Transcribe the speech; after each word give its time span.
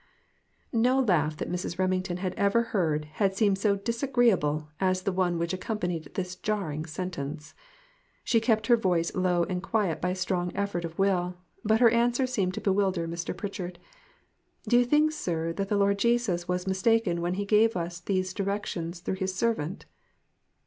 No 0.73 0.99
laugh 0.99 1.37
that 1.37 1.51
Mrs. 1.51 1.77
Remington 1.77 2.17
had 2.17 2.33
ever 2.33 2.63
heard 2.73 3.05
had 3.21 3.35
seemed 3.35 3.59
so 3.59 3.75
disagreeable 3.75 4.67
as 4.79 5.03
the 5.03 5.11
one 5.11 5.37
which 5.37 5.53
accompanied 5.53 6.11
this 6.15 6.35
jarring 6.35 6.85
sentence. 6.87 7.53
She 8.23 8.39
kept 8.39 8.65
her 8.65 8.77
voice 8.77 9.13
low 9.13 9.43
and 9.43 9.61
quiet 9.61 10.01
by 10.01 10.09
a 10.09 10.15
strong 10.15 10.51
effort 10.55 10.85
of 10.85 10.97
will, 10.97 11.37
but 11.63 11.81
her 11.81 11.89
answer 11.91 12.25
seemed 12.25 12.55
to 12.55 12.61
bewilder 12.61 13.07
Mr. 13.07 13.37
Pritchard. 13.37 13.77
"Do 14.67 14.79
you 14.79 14.85
think, 14.85 15.11
sir, 15.11 15.53
that 15.53 15.69
the 15.69 15.77
Lord 15.77 15.99
Jesus 15.99 16.47
was 16.47 16.65
mistaken 16.65 17.21
when 17.21 17.35
he 17.35 17.45
gave 17.45 17.77
us 17.77 17.99
those 17.99 18.33
directions 18.33 19.01
through 19.01 19.17
his 19.17 19.35
servant 19.35 19.85